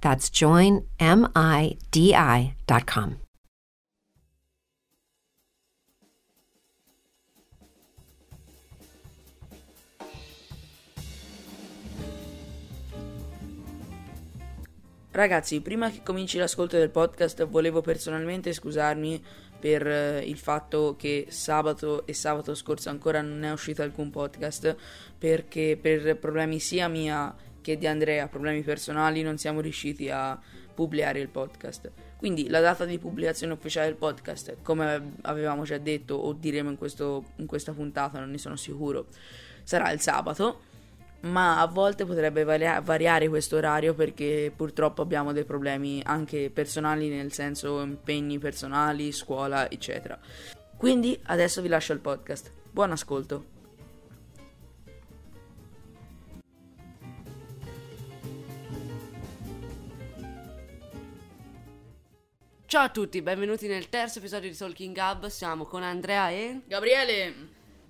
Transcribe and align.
That's 0.00 0.30
joinmidi.com. 0.30 0.88
Ragazzi, 15.12 15.60
prima 15.60 15.90
che 15.90 16.02
cominci 16.04 16.38
l'ascolto 16.38 16.78
del 16.78 16.88
podcast, 16.88 17.44
volevo 17.46 17.80
personalmente 17.80 18.52
scusarmi 18.52 19.22
per 19.58 19.86
eh, 19.86 20.24
il 20.24 20.38
fatto 20.38 20.94
che 20.96 21.26
sabato 21.28 22.06
e 22.06 22.14
sabato 22.14 22.54
scorso 22.54 22.88
ancora 22.88 23.20
non 23.20 23.42
è 23.42 23.52
uscito 23.52 23.82
alcun 23.82 24.10
podcast 24.10 24.74
perché 25.18 25.76
per 25.78 26.16
problemi 26.16 26.58
sia 26.60 26.88
mia 26.88 27.34
che 27.60 27.76
di 27.76 27.86
Andrea, 27.86 28.28
problemi 28.28 28.62
personali, 28.62 29.22
non 29.22 29.38
siamo 29.38 29.60
riusciti 29.60 30.10
a 30.10 30.38
pubblicare 30.74 31.20
il 31.20 31.28
podcast. 31.28 31.90
Quindi 32.16 32.48
la 32.48 32.60
data 32.60 32.84
di 32.84 32.98
pubblicazione 32.98 33.52
ufficiale 33.52 33.86
del 33.86 33.96
podcast, 33.96 34.56
come 34.62 35.14
avevamo 35.22 35.64
già 35.64 35.78
detto 35.78 36.14
o 36.14 36.32
diremo 36.32 36.70
in, 36.70 36.76
questo, 36.76 37.24
in 37.36 37.46
questa 37.46 37.72
puntata, 37.72 38.18
non 38.18 38.30
ne 38.30 38.38
sono 38.38 38.56
sicuro, 38.56 39.06
sarà 39.62 39.90
il 39.90 40.00
sabato 40.00 40.68
ma 41.22 41.60
a 41.60 41.66
volte 41.66 42.06
potrebbe 42.06 42.44
varia- 42.44 42.80
variare 42.80 43.28
questo 43.28 43.56
orario 43.56 43.94
perché 43.94 44.52
purtroppo 44.54 45.02
abbiamo 45.02 45.32
dei 45.32 45.44
problemi 45.44 46.00
anche 46.04 46.50
personali, 46.52 47.08
nel 47.08 47.32
senso 47.32 47.82
impegni 47.82 48.38
personali, 48.38 49.12
scuola, 49.12 49.70
eccetera. 49.70 50.18
Quindi 50.76 51.18
adesso 51.24 51.60
vi 51.60 51.68
lascio 51.68 51.92
il 51.92 51.98
podcast. 51.98 52.50
Buon 52.70 52.92
ascolto. 52.92 53.59
Ciao 62.70 62.84
a 62.84 62.88
tutti, 62.88 63.20
benvenuti 63.20 63.66
nel 63.66 63.88
terzo 63.88 64.20
episodio 64.20 64.48
di 64.48 64.56
Talking 64.56 64.96
Hub. 64.96 65.26
Siamo 65.26 65.64
con 65.64 65.82
Andrea 65.82 66.30
e. 66.30 66.60
Gabriele! 66.66 67.34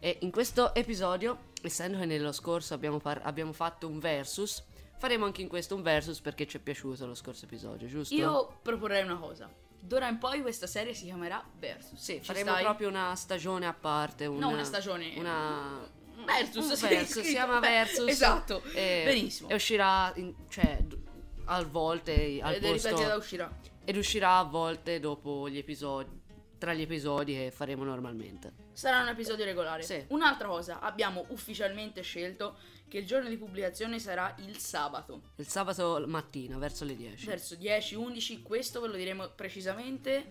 E 0.01 0.17
in 0.23 0.31
questo 0.31 0.75
episodio 0.75 1.49
essendo 1.61 1.99
che 1.99 2.07
nello 2.07 2.33
scorso 2.33 2.73
abbiamo, 2.73 2.99
par- 2.99 3.21
abbiamo, 3.25 3.53
fatto 3.53 3.87
un 3.87 3.99
versus, 3.99 4.65
faremo 4.97 5.27
anche 5.27 5.43
in 5.43 5.49
questo 5.49 5.75
un 5.75 5.83
versus 5.83 6.21
perché 6.23 6.47
ci 6.47 6.57
è 6.57 6.61
piaciuto 6.61 7.05
lo 7.05 7.15
scorso 7.15 7.45
episodio, 7.45 7.87
giusto? 7.89 8.15
Io 8.15 8.59
proporrei 8.63 9.03
una 9.03 9.17
cosa. 9.17 9.53
D'ora 9.79 10.09
in 10.09 10.17
poi 10.17 10.41
questa 10.41 10.67
serie 10.67 10.95
si 10.95 11.05
chiamerà 11.05 11.45
Versus. 11.59 11.99
Sì, 11.99 12.15
Ci 12.15 12.25
faremo 12.25 12.53
stai? 12.53 12.63
proprio 12.65 12.89
una 12.89 13.15
stagione 13.17 13.67
a 13.67 13.75
parte. 13.75 14.25
Una, 14.25 14.47
No, 14.47 14.49
una 14.49 14.65
stagione. 14.65 15.13
Una... 15.19 15.87
Versus, 16.25 16.71
un 16.81 16.89
versus, 16.89 17.23
si 17.23 17.33
chiama 17.33 17.61
Versus. 17.61 18.09
esatto. 18.09 18.63
E, 18.73 19.03
Benissimo. 19.05 19.51
E 19.51 19.55
uscirà, 19.57 20.11
in- 20.17 20.35
cioè, 20.49 20.79
d- 20.81 20.97
a 21.45 21.63
volte 21.65 22.39
al 22.41 22.55
Ed 22.55 22.63
posto... 22.63 22.89
ripetita 22.89 23.17
uscirà. 23.17 23.59
Ed 23.91 23.97
uscirà 23.97 24.37
a 24.37 24.45
volte 24.45 25.01
dopo 25.01 25.49
gli 25.49 25.59
episodi, 25.59 26.09
tra 26.59 26.73
gli 26.73 26.83
episodi 26.83 27.33
che 27.33 27.51
faremo 27.51 27.83
normalmente. 27.83 28.53
Sarà 28.71 29.03
un 29.03 29.09
episodio 29.09 29.45
regolare. 29.45 29.83
Sì. 29.83 30.05
Un'altra 30.11 30.47
cosa, 30.47 30.79
abbiamo 30.79 31.25
ufficialmente 31.31 32.03
scelto 32.03 32.55
che 32.87 32.99
il 32.99 33.05
giorno 33.05 33.29
di 33.29 33.37
pubblicazione 33.37 33.99
sarà 33.99 34.33
il 34.47 34.57
sabato, 34.59 35.23
Il 35.35 35.49
sabato 35.49 36.05
mattina, 36.07 36.57
verso 36.59 36.85
le 36.85 36.95
10. 36.95 37.27
verso 37.27 37.57
10-11, 37.57 38.43
questo 38.43 38.81
ve 38.81 38.87
lo 38.87 38.95
diremo 38.95 39.29
precisamente 39.31 40.31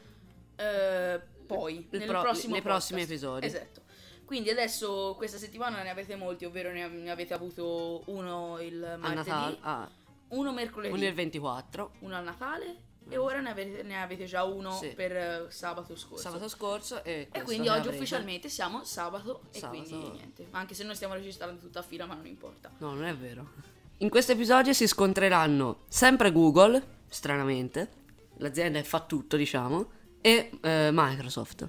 eh, 0.56 1.20
poi, 1.46 1.86
Il 1.90 2.00
nel 2.00 2.08
pro- 2.08 2.22
prossimo 2.22 2.53
nei 2.53 2.62
prossimi 2.62 3.02
episodi. 3.02 3.46
Esatto. 3.46 3.81
Quindi 4.24 4.50
adesso 4.52 5.16
questa 5.18 5.38
settimana 5.38 5.84
ne 5.84 5.90
avete 5.90 6.16
molti, 6.16 6.46
ovvero 6.46 6.72
ne, 6.72 7.12
avete 7.12 7.34
avuto 7.34 8.03
uno 8.06 8.58
il 8.62 8.81
a 8.81 8.96
martedì, 8.96 9.30
Natale, 9.30 9.58
ah, 9.59 9.90
uno 10.30 10.53
mercoledì, 10.53 10.94
uno 10.94 11.06
il 11.06 11.14
24, 11.14 11.91
uno 12.00 12.16
al 12.16 12.24
Natale 12.24 12.88
e 13.09 13.18
ora 13.18 13.40
ne 13.42 13.50
avete, 13.50 13.84
ne 13.84 14.02
avete 14.02 14.25
già 14.25 14.44
uno 14.44 14.72
Sì. 14.78 14.90
per 14.90 15.12
eh, 15.16 15.46
sabato 15.50 15.96
scorso. 15.96 16.24
sabato 16.24 16.47
scorso 16.47 17.03
e, 17.03 17.28
e 17.31 17.42
quindi 17.42 17.68
oggi 17.68 17.80
avrete. 17.80 17.97
ufficialmente 17.97 18.50
siamo 18.50 18.84
sabato 18.84 19.42
e 19.52 19.59
Sabato. 19.59 19.81
quindi 19.84 20.09
niente. 20.09 20.47
Anche 20.52 20.74
se 20.74 20.84
noi 20.84 20.96
stiamo 20.96 21.14
registrando 21.16 21.59
tutta 21.59 21.80
a 21.80 21.84
fila, 21.84 22.06
ma 22.06 22.14
non 22.16 22.25
importa. 22.25 22.72
No, 22.78 22.94
non 22.94 23.03
è 23.06 23.16
vero. 23.16 23.47
In 23.97 24.09
questo 24.09 24.31
episodio 24.31 24.72
si 24.74 24.88
scontreranno 24.88 25.80
sempre 25.90 26.31
Google, 26.31 26.81
stranamente, 27.09 27.90
l'azienda 28.38 28.81
fa 28.84 29.02
tutto, 29.02 29.36
diciamo, 29.36 29.90
e 30.22 30.52
eh, 30.62 30.90
Microsoft. 30.94 31.68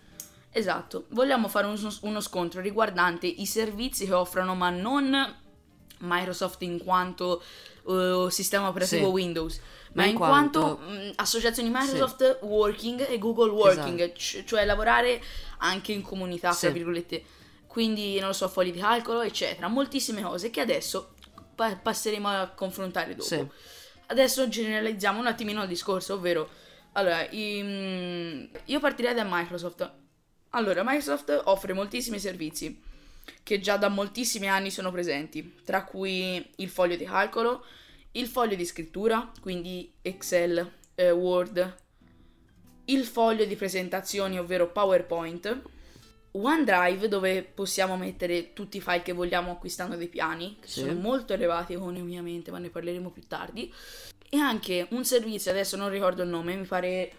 Esatto, 0.53 1.07
vogliamo 1.11 1.49
fare 1.49 1.67
uno, 1.67 1.79
uno 2.03 2.21
scontro 2.21 2.61
riguardante 2.61 3.27
i 3.27 3.47
servizi 3.47 4.05
che 4.07 4.13
offrono, 4.13 4.55
ma 4.55 4.71
non 4.71 5.37
Microsoft 5.99 6.63
in 6.63 6.79
quanto 6.83 7.43
eh, 8.27 8.31
sistema 8.31 8.69
operativo 8.69 9.07
Sì. 9.07 9.11
Windows, 9.13 9.61
ma 9.95 10.05
in 10.05 10.11
in 10.11 10.17
quanto, 10.17 10.61
quanto- 10.77 10.83
mh, 10.93 11.13
associazioni 11.17 11.69
Microsoft 11.73 12.39
Working 12.43 13.07
e 13.11 13.19
Google 13.19 13.51
Working, 13.51 14.13
c- 14.13 14.45
cioè 14.45 14.65
lavorare 14.65 15.21
anche 15.59 15.93
in 15.93 16.03
comunità, 16.03 16.53
Sì. 16.53 16.61
tra 16.61 16.71
virgolette. 16.71 17.23
Quindi, 17.67 18.19
non 18.19 18.29
lo 18.29 18.33
so, 18.35 18.49
fogli 18.49 18.73
di 18.73 18.81
calcolo, 18.81 19.21
eccetera. 19.23 19.69
Moltissime 19.69 20.23
cose 20.23 20.51
che 20.51 20.61
adesso 20.61 21.15
pa- 21.55 21.77
passeremo 21.77 22.29
a 22.29 22.49
confrontare 22.49 23.11
dopo. 23.15 23.23
Sì. 23.29 23.47
Adesso 24.07 24.49
generalizziamo 24.49 25.21
un 25.21 25.27
attimino 25.29 25.63
il 25.63 25.69
discorso, 25.69 26.15
ovvero, 26.15 26.49
allora, 26.93 27.29
i- 27.31 27.61
mm, 27.63 28.45
io 28.65 28.81
partirei 28.81 29.15
da 29.15 29.25
Microsoft. 29.29 29.89
Allora, 30.51 30.83
Microsoft 30.83 31.43
offre 31.45 31.73
moltissimi 31.73 32.19
servizi 32.19 32.83
che 33.45 33.61
già 33.61 33.77
da 33.77 33.89
moltissimi 33.89 34.49
anni 34.49 34.73
sono 34.73 34.91
presenti, 34.91 35.61
tra 35.65 35.85
cui 35.85 36.45
il 36.57 36.69
foglio 36.69 36.97
di 36.97 37.05
calcolo, 37.05 37.65
il 38.13 38.27
foglio 38.27 38.55
di 38.57 38.65
scrittura, 38.65 39.31
quindi 39.41 39.93
Excel, 40.03 40.71
eh, 40.95 41.11
Word, 41.11 41.77
il 42.87 43.05
foglio 43.05 43.45
di 43.45 43.57
presentazioni, 43.57 44.39
ovvero 44.39 44.71
PowerPoint, 44.71 45.63
OneDrive 46.33 47.09
dove 47.09 47.43
possiamo 47.43 47.97
mettere 47.97 48.53
tutti 48.53 48.77
i 48.77 48.81
file 48.81 49.03
che 49.03 49.13
vogliamo 49.13 49.53
acquistando 49.53 49.97
dei 49.97 50.09
piani, 50.09 50.59
che 50.61 50.69
Sì. 50.69 50.81
sono 50.81 50.95
molto 50.95 51.33
elevati 51.33 51.73
economicamente, 51.75 52.51
ma 52.51 52.59
ne 52.59 52.69
parleremo 52.71 53.11
più 53.11 53.27
tardi, 53.27 53.73
e 54.29 54.39
anche 54.39 54.87
un 54.91 55.05
servizio, 55.05 55.51
adesso 55.51 55.77
non 55.77 55.89
ricordo 55.89 56.23
il 56.23 56.29
nome, 56.29 56.55
mi 56.55 56.67
pare 56.67 57.13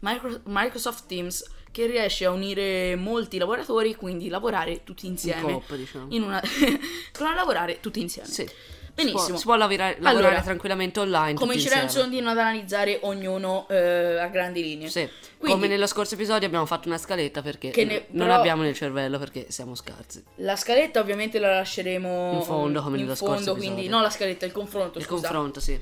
Micro- 0.00 0.40
Microsoft 0.44 1.06
Teams, 1.06 1.48
che 1.70 1.86
riesce 1.86 2.24
a 2.24 2.30
unire 2.30 2.96
molti 2.96 3.38
lavoratori, 3.38 3.94
quindi 3.94 4.28
lavorare 4.28 4.82
tutti 4.82 5.06
insieme. 5.06 5.40
In 5.52 5.58
coop, 5.58 5.74
diciamo. 5.76 6.06
In 6.10 6.22
una... 6.22 6.40
lavorare 7.34 7.80
tutti 7.80 8.00
insieme. 8.00 8.28
Sì. 8.28 8.48
Benissimo. 8.96 9.20
Si 9.20 9.28
può, 9.28 9.36
si 9.38 9.44
può 9.44 9.56
lavorare, 9.56 9.96
lavorare 10.00 10.26
Allora, 10.28 10.42
tranquillamente 10.42 11.00
online. 11.00 11.34
Cominceremo 11.34 11.82
insomma 11.82 12.30
ad 12.30 12.38
analizzare 12.38 12.98
ognuno 13.02 13.68
eh, 13.68 14.18
a 14.18 14.26
grandi 14.28 14.62
linee. 14.62 14.88
Sì. 14.88 15.06
Quindi- 15.36 15.60
Come 15.60 15.68
nello 15.68 15.86
scorso 15.86 16.14
episodio 16.14 16.46
abbiamo 16.46 16.64
fatto 16.64 16.88
una 16.88 16.96
scaletta 16.96 17.42
perché 17.42 17.72
ne- 17.84 18.06
non 18.12 18.30
abbiamo 18.30 18.62
nel 18.62 18.74
cervello 18.74 19.18
perché 19.18 19.46
siamo 19.50 19.74
scarsi. 19.74 20.24
La 20.36 20.56
scaletta 20.56 20.98
ovviamente 20.98 21.38
la 21.38 21.50
lasceremo 21.56 22.32
In 22.32 22.42
fondo, 22.42 22.80
come 22.82 22.96
in 22.96 23.02
nello 23.02 23.14
fondo, 23.16 23.34
scorso 23.34 23.50
quindi 23.52 23.80
episodio. 23.82 23.96
no 23.96 24.02
la 24.02 24.10
scaletta, 24.10 24.46
il 24.46 24.52
confronto, 24.52 24.98
Il 24.98 25.04
scusa. 25.04 25.28
confronto, 25.28 25.60
sì. 25.60 25.78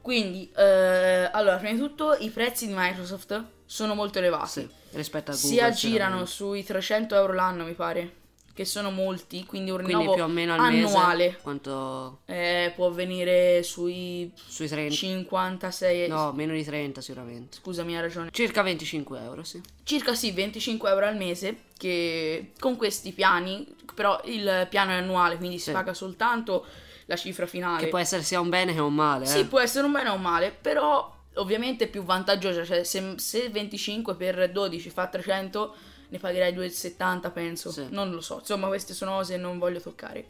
Quindi, 0.00 0.50
eh, 0.56 1.28
allora, 1.32 1.56
prima 1.56 1.72
di 1.72 1.78
tutto 1.78 2.16
i 2.18 2.30
prezzi 2.30 2.66
di 2.66 2.72
Microsoft 2.76 3.44
sono 3.64 3.94
molto 3.94 4.18
elevati. 4.18 4.48
sì. 4.50 4.68
Rispetto 4.90 5.30
a 5.30 5.34
Google. 5.34 5.50
Si 5.50 5.60
aggirano 5.60 6.24
sui 6.26 6.64
300 6.64 7.14
euro 7.16 7.32
l'anno, 7.32 7.64
mi 7.64 7.74
pare. 7.74 8.12
Che 8.56 8.64
sono 8.64 8.90
molti, 8.90 9.44
quindi 9.44 9.70
un 9.70 9.76
Quindi 9.76 9.92
rinnovo 9.92 10.14
più 10.14 10.22
o 10.24 10.28
meno 10.28 10.54
al 10.54 10.60
annuale 10.60 11.26
mese 11.26 11.38
quanto 11.42 12.20
eh, 12.24 12.72
può 12.74 12.90
venire 12.90 13.62
sui 13.62 14.32
sui 14.34 14.66
30 14.66 14.94
56 14.94 16.08
No, 16.08 16.32
meno 16.32 16.54
di 16.54 16.64
30 16.64 17.02
sicuramente. 17.02 17.58
Scusami, 17.60 17.94
hai 17.94 18.00
ragione. 18.00 18.30
Circa 18.32 18.62
25 18.62 19.20
euro, 19.20 19.44
sì. 19.44 19.60
Circa 19.82 20.14
sì, 20.14 20.32
25 20.32 20.88
euro 20.88 21.04
al 21.04 21.16
mese 21.18 21.64
che 21.76 22.52
con 22.58 22.76
questi 22.76 23.12
piani, 23.12 23.66
però 23.94 24.18
il 24.24 24.66
piano 24.70 24.92
è 24.92 24.94
annuale, 24.94 25.36
quindi 25.36 25.58
si 25.58 25.64
Sì. 25.64 25.72
paga 25.72 25.92
soltanto 25.92 26.64
la 27.04 27.16
cifra 27.16 27.44
finale. 27.46 27.82
Che 27.84 27.88
può 27.88 27.98
essere 27.98 28.22
sia 28.22 28.40
un 28.40 28.48
bene 28.48 28.72
che 28.72 28.80
un 28.80 28.94
male, 28.94 29.26
Sì, 29.26 29.40
eh. 29.40 29.44
può 29.44 29.60
essere 29.60 29.84
un 29.84 29.92
bene 29.92 30.08
o 30.08 30.14
un 30.14 30.22
male, 30.22 30.50
però 30.50 31.14
ovviamente 31.34 31.84
è 31.84 31.88
più 31.88 32.02
vantaggioso, 32.04 32.64
cioè 32.64 32.84
se, 32.84 33.16
se 33.16 33.50
25 33.50 34.14
per 34.14 34.50
12 34.50 34.88
fa 34.88 35.06
300 35.08 35.74
ne 36.08 36.18
pagherai 36.18 36.52
2,70 36.54 37.30
penso, 37.30 37.70
Sì. 37.70 37.86
non 37.90 38.10
lo 38.10 38.20
so, 38.20 38.38
insomma 38.40 38.66
queste 38.68 38.94
sono 38.94 39.12
cose 39.12 39.34
che 39.34 39.40
non 39.40 39.58
voglio 39.58 39.80
toccare. 39.80 40.26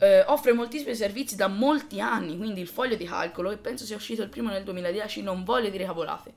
Eh, 0.00 0.22
offre 0.26 0.52
moltissimi 0.52 0.94
servizi 0.94 1.34
da 1.34 1.48
molti 1.48 2.00
anni, 2.00 2.36
quindi 2.36 2.60
il 2.60 2.68
foglio 2.68 2.94
di 2.94 3.04
calcolo, 3.04 3.50
e 3.50 3.56
penso 3.56 3.84
sia 3.84 3.96
uscito 3.96 4.22
il 4.22 4.28
primo 4.28 4.48
nel 4.50 4.62
2010, 4.64 5.22
non 5.22 5.42
voglio 5.44 5.70
dire 5.70 5.84
cavolate. 5.84 6.32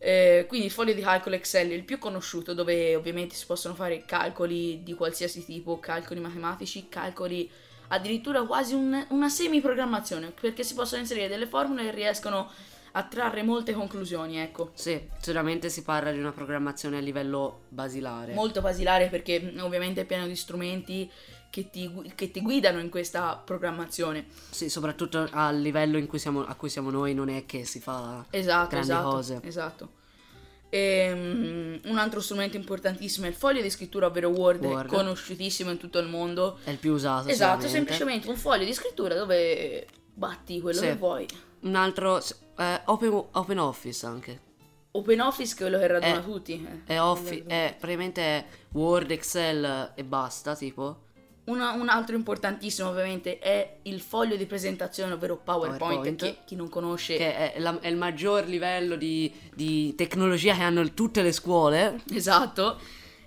Eh, 0.00 0.44
quindi 0.46 0.66
il 0.66 0.72
foglio 0.72 0.92
di 0.92 1.00
calcolo 1.00 1.34
Excel 1.34 1.70
è 1.70 1.74
il 1.74 1.82
più 1.84 1.98
conosciuto, 1.98 2.54
dove 2.54 2.94
ovviamente 2.94 3.34
si 3.34 3.46
possono 3.46 3.74
fare 3.74 4.04
calcoli 4.04 4.82
di 4.82 4.94
qualsiasi 4.94 5.44
tipo, 5.44 5.80
calcoli 5.80 6.20
matematici, 6.20 6.88
calcoli 6.88 7.50
addirittura 7.88 8.42
quasi 8.42 8.74
un- 8.74 9.06
una 9.08 9.28
semi-programmazione, 9.28 10.32
perché 10.38 10.62
si 10.62 10.74
possono 10.74 11.00
inserire 11.00 11.26
delle 11.26 11.46
formule 11.46 11.84
che 11.84 11.90
riescono 11.92 12.50
a 12.92 13.02
trarre 13.04 13.42
molte 13.42 13.72
conclusioni, 13.72 14.38
ecco. 14.38 14.70
Sì, 14.74 15.00
sicuramente 15.20 15.68
si 15.70 15.82
parla 15.82 16.10
di 16.10 16.18
una 16.18 16.32
programmazione 16.32 16.96
a 16.98 17.00
livello 17.00 17.62
basilare. 17.68 18.32
Molto 18.34 18.60
basilare 18.60 19.08
perché 19.08 19.52
ovviamente 19.60 20.02
è 20.02 20.04
pieno 20.04 20.26
di 20.26 20.36
strumenti 20.36 21.10
che 21.50 21.70
ti, 21.70 22.12
che 22.14 22.30
ti 22.30 22.40
guidano 22.40 22.78
in 22.80 22.90
questa 22.90 23.40
programmazione. 23.42 24.26
Sì, 24.50 24.68
soprattutto 24.68 25.28
a 25.30 25.50
livello 25.50 25.96
in 25.98 26.06
cui 26.06 26.18
siamo, 26.18 26.44
a 26.44 26.54
cui 26.54 26.68
siamo 26.68 26.90
noi 26.90 27.14
non 27.14 27.28
è 27.28 27.46
che 27.46 27.64
si 27.64 27.80
fa 27.80 28.24
Esatto, 28.30 28.68
grandi 28.68 28.90
esatto, 28.90 29.08
cose. 29.08 29.40
esatto. 29.42 29.88
Ehm, 30.70 31.80
un 31.84 31.96
altro 31.98 32.20
strumento 32.20 32.56
importantissimo 32.56 33.24
è 33.26 33.30
il 33.30 33.34
foglio 33.34 33.62
di 33.62 33.70
scrittura, 33.70 34.06
ovvero 34.06 34.28
Word, 34.28 34.62
Word. 34.64 34.88
conosciutissimo 34.88 35.70
in 35.70 35.78
tutto 35.78 35.98
il 35.98 36.08
mondo. 36.08 36.58
È 36.64 36.70
il 36.70 36.76
più 36.78 36.92
usato. 36.92 37.28
Esatto, 37.28 37.66
semplicemente 37.68 38.28
un 38.28 38.36
foglio 38.36 38.64
di 38.64 38.74
scrittura 38.74 39.14
dove 39.14 39.86
batti 40.12 40.60
quello 40.60 40.80
Sì. 40.80 40.86
che 40.86 40.96
vuoi. 40.96 41.26
Un 41.60 41.74
altro... 41.74 42.18
eh, 42.58 42.80
open, 42.86 43.24
open 43.32 43.58
Office 43.58 44.06
anche. 44.06 44.40
OpenOffice 44.90 45.54
è 45.54 45.56
quello 45.56 45.78
che 45.78 45.86
raduna 45.86 46.18
Eh, 46.18 46.24
tutti. 46.24 46.66
eh. 46.86 46.92
È, 46.94 47.00
offi- 47.00 47.44
è 47.46 47.76
praticamente 47.78 48.22
è 48.22 48.44
Word, 48.72 49.10
Excel 49.10 49.92
e 49.94 50.04
basta, 50.04 50.56
tipo. 50.56 51.02
Una- 51.44 51.72
un 51.72 51.88
altro 51.88 52.16
importantissimo 52.16 52.88
ovviamente 52.88 53.38
è 53.38 53.78
il 53.82 54.00
foglio 54.00 54.36
di 54.36 54.44
presentazione, 54.46 55.12
ovvero 55.12 55.36
PowerPoint, 55.36 55.78
PowerPoint. 55.78 56.20
che 56.22 56.36
chi 56.44 56.56
non 56.56 56.68
conosce... 56.68 57.16
Che 57.16 57.52
è, 57.54 57.58
la- 57.60 57.78
è 57.80 57.88
il 57.88 57.96
maggior 57.96 58.46
livello 58.46 58.96
di, 58.96 59.32
di 59.54 59.94
tecnologia 59.94 60.54
che 60.54 60.62
hanno 60.62 60.92
tutte 60.94 61.22
le 61.22 61.32
scuole. 61.32 62.00
Esatto. 62.12 62.78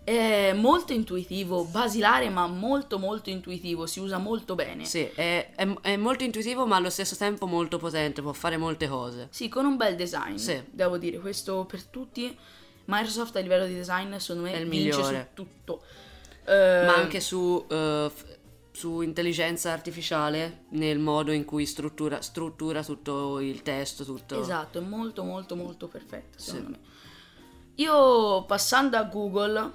È 0.04 0.52
molto 0.54 0.94
intuitivo, 0.94 1.64
basilare 1.66 2.28
ma 2.30 2.48
molto 2.48 2.98
molto 2.98 3.30
intuitivo, 3.30 3.86
si 3.86 4.00
usa 4.00 4.18
molto 4.18 4.56
bene. 4.56 4.84
Sì, 4.86 5.04
è, 5.14 5.52
è- 5.56 5.74
è 5.82 5.96
molto 5.96 6.24
intuitivo 6.24 6.66
ma 6.66 6.78
allo 6.78 6.90
stesso 6.90 7.16
tempo 7.16 7.46
molto 7.46 7.78
potente, 7.78 8.22
può 8.22 8.34
fare 8.34 8.58
molte 8.58 8.88
cose. 8.88 9.28
Sì, 9.30 9.48
con 9.48 9.66
un 9.66 9.78
bel 9.78 9.96
design, 9.96 10.36
Sì. 10.38 10.60
devo 10.72 10.98
dire, 10.98 11.20
questo 11.20 11.66
per 11.66 11.84
tutti. 11.84 12.36
Microsoft 12.86 13.36
a 13.36 13.40
livello 13.42 13.68
di 13.68 13.76
design, 13.76 14.16
secondo 14.18 14.50
me, 14.50 14.54
È 14.56 14.58
il 14.60 14.68
vince 14.68 14.98
migliore. 14.98 15.30
su 15.36 15.44
tutto. 15.44 15.84
Eh, 16.46 16.82
Ma 16.84 16.96
anche 16.96 17.20
su, 17.20 17.64
eh, 17.70 18.12
su 18.72 19.02
intelligenza 19.02 19.72
artificiale, 19.72 20.64
nel 20.70 20.98
modo 20.98 21.32
in 21.32 21.46
cui 21.46 21.68
struttura, 21.68 22.22
struttura 22.22 22.84
tutto 22.84 23.40
il 23.40 23.62
testo, 23.62 24.04
tutto... 24.04 24.40
Esatto, 24.42 24.80
è 24.80 24.82
molto 24.82 25.24
molto 25.24 25.56
molto 25.56 25.88
perfetto, 25.88 26.40
secondo 26.40 26.66
Sì. 26.66 26.72
me. 26.72 26.80
Io, 27.76 28.44
passando 28.46 28.98
a 28.98 29.04
Google, 29.04 29.72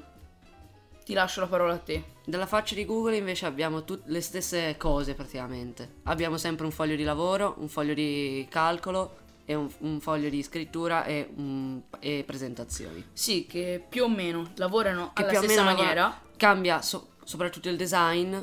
ti 1.07 1.13
lascio 1.15 1.39
la 1.39 1.47
parola 1.47 1.75
a 1.75 1.79
te. 1.79 2.03
Dalla 2.25 2.47
faccia 2.47 2.75
di 2.75 2.85
Google 2.85 3.17
invece 3.17 3.47
abbiamo 3.47 3.85
tutte 3.85 4.11
le 4.11 4.21
stesse 4.21 4.77
cose 4.77 5.15
praticamente. 5.15 5.99
Abbiamo 6.05 6.37
sempre 6.37 6.65
un 6.67 6.73
foglio 6.73 6.97
di 6.97 7.05
lavoro, 7.05 7.55
un 7.59 7.69
foglio 7.69 7.95
di 7.95 8.45
calcolo 8.51 9.19
e 9.45 9.55
un, 9.55 9.71
un 9.79 10.01
foglio 10.01 10.29
di 10.29 10.43
scrittura 10.43 11.05
e, 11.05 11.29
un- 11.37 11.81
e 12.01 12.25
presentazioni. 12.27 13.05
Sì, 13.13 13.47
che 13.47 13.85
più 13.89 14.03
o 14.03 14.09
meno 14.09 14.51
lavorano 14.57 15.13
Che 15.15 15.23
alla 15.23 15.39
stessa 15.39 15.63
maniera. 15.63 16.21
Cambia 16.37 16.83
so- 16.83 17.11
soprattutto 17.23 17.69
il 17.69 17.77
design 17.77 18.37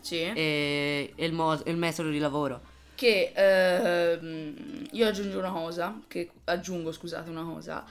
Sì. 0.00 0.20
e, 0.20 1.12
e 1.16 1.24
il, 1.24 1.32
mo- 1.32 1.62
il 1.64 1.76
metodo 1.78 2.10
di 2.10 2.18
lavoro. 2.18 2.60
Che 2.94 3.32
ehm, 3.34 4.88
io 4.92 5.06
aggiungo 5.06 5.38
una 5.38 5.50
cosa, 5.52 5.98
che 6.06 6.30
aggiungo, 6.44 6.92
scusate, 6.92 7.30
una 7.30 7.44
cosa, 7.44 7.82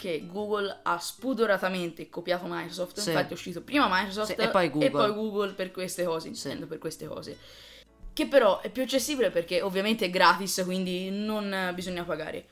che 0.00 0.26
Google 0.32 0.78
ha 0.82 0.98
spudoratamente 0.98 2.08
copiato 2.08 2.46
Microsoft, 2.48 3.00
Sì. 3.00 3.10
infatti 3.10 3.28
è 3.28 3.32
uscito 3.34 3.60
prima 3.60 3.86
Microsoft 3.90 4.34
Sì, 4.34 4.40
e 4.40 4.48
poi 4.48 4.70
Google. 4.70 4.86
e 4.86 4.90
poi 4.90 5.12
Google 5.12 5.52
per 5.52 5.70
queste 5.72 6.04
cose, 6.04 6.32
Sì. 6.34 6.46
intendo 6.46 6.66
per 6.66 6.78
queste 6.78 7.06
cose. 7.06 7.36
Che 8.14 8.26
però 8.26 8.60
è 8.62 8.70
più 8.70 8.82
accessibile 8.82 9.30
perché 9.30 9.60
ovviamente 9.60 10.06
è 10.06 10.10
gratis, 10.10 10.62
quindi 10.64 11.10
non 11.10 11.72
bisogna 11.74 12.02
pagare. 12.04 12.46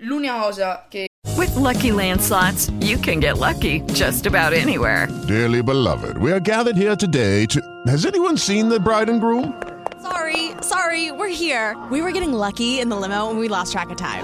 L'unica 0.00 0.38
cosa 0.38 0.86
che 0.90 1.06
With 1.36 1.54
Lucky 1.56 1.90
Land 1.90 2.20
slots, 2.20 2.70
you 2.80 2.98
can 3.00 3.18
get 3.18 3.38
lucky 3.38 3.82
just 3.92 4.26
about 4.26 4.52
anywhere. 4.52 5.08
Dearly 5.26 5.62
beloved, 5.62 6.18
we 6.18 6.32
are 6.32 6.40
gathered 6.40 6.76
here 6.76 6.94
today 6.96 7.46
to. 7.46 7.60
Has 7.86 8.04
anyone 8.04 8.36
seen 8.36 8.68
the 8.68 8.78
bride 8.78 9.08
and 9.10 9.20
groom? 9.20 9.54
Sorry, 10.02 10.52
sorry, 10.60 11.10
we're 11.10 11.32
here. 11.34 11.76
We 11.90 12.02
were 12.02 12.12
getting 12.12 12.34
lucky 12.34 12.78
in 12.78 12.90
the 12.90 12.96
limo 12.96 13.30
and 13.30 13.38
we 13.38 13.48
lost 13.48 13.72
track 13.72 13.88
of 13.90 13.96
time. 13.96 14.22